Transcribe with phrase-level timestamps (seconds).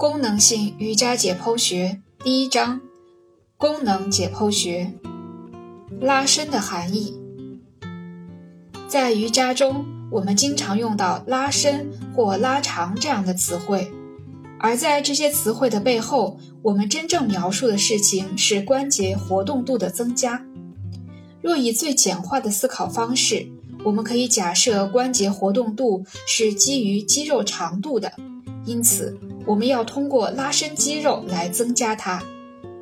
[0.00, 2.80] 功能性瑜伽解剖学第一章：
[3.58, 4.94] 功能解剖学。
[6.00, 7.20] 拉伸的含义，
[8.88, 11.86] 在瑜伽中，我们经常用到拉伸
[12.16, 13.92] 或拉长这样的词汇，
[14.58, 20.42] 而在这些词汇的背后，我们真正描述的事情是关节活动度的增加。
[21.42, 23.46] 若以最简化的思考方式，
[23.84, 28.14] 我们可以假设关节活动度是基于肌肉长度的，
[28.64, 29.18] 因此
[29.50, 32.22] 我们要通过拉伸肌肉来增加它。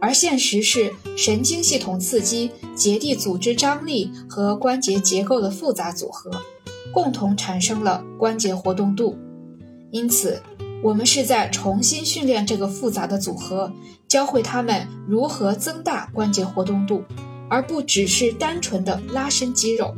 [0.00, 6.30] 而现实是神经系统刺激结缔组织张力和关节结构的复杂组合，
[6.92, 9.18] 共同产生了关节活动度。
[9.90, 10.40] 因此，
[10.84, 13.72] 我们是在重新训练这个复杂的组合，
[14.06, 17.02] 教会他们如何增大关节活动度，
[17.48, 19.94] 而不只是单纯的拉伸肌肉。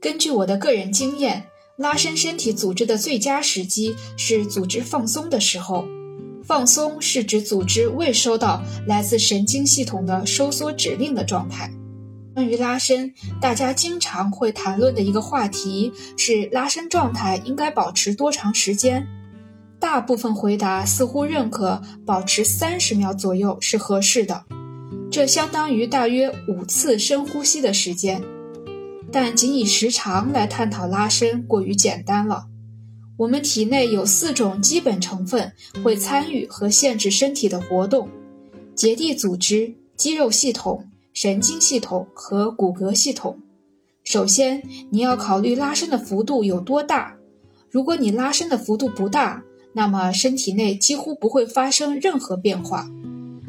[0.00, 1.49] 根据我的个人经验，
[1.80, 5.86] 拉伸身体组织的最佳时机是组织放松的时候。
[6.44, 11.70] 放松是指组织未收到来自神经系统的收缩指令的状态。
[12.34, 19.06] 关于拉伸，大家经常会谈论的一个话题是拉伸状态应该保持多长时间。
[19.78, 24.44] 大部分回答似乎认可保持三十秒左右是合适的，
[25.10, 28.22] 这相当于大约五次深呼吸的时间。
[29.12, 32.46] 但仅以时长来探讨拉伸过于简单了。
[33.16, 35.52] 我们体内有四种基本成分
[35.84, 38.08] 会参与和限制身体的活动：
[38.74, 43.38] 结缔组织、肌肉系统、神经系统和骨骼系统。
[44.04, 47.16] 首先，你要考虑拉伸的幅度有多大。
[47.70, 49.44] 如果你拉伸的幅度不大，
[49.74, 52.86] 那么身体内几乎不会发生任何变化；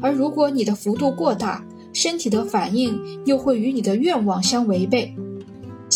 [0.00, 5.14] 而如果你的幅度过大，身体的反应又会与你的愿望相违背。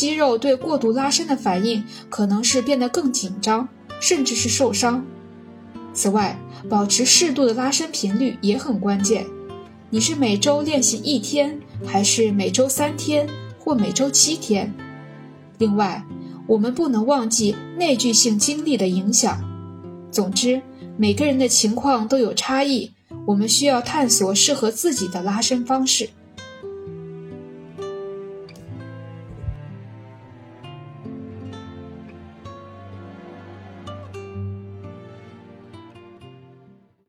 [0.02, 3.68] 肌肉对过度拉伸的反应可能是变得更紧张，
[4.00, 5.06] 甚至是受伤。
[5.94, 6.36] 此外，
[6.68, 9.24] 保持适度的拉伸频率也很关键。
[9.90, 11.56] 你是每周练习一天，
[11.86, 13.28] 还是每周三天
[13.60, 14.74] 或每周七天？
[15.58, 16.04] 另外，
[16.48, 19.40] 我们不能忘记内聚性经历的影响。
[20.10, 20.60] 总之，
[20.96, 22.90] 每个人的情况都有差异，
[23.24, 26.10] 我们需要探索适合自己的拉伸方式。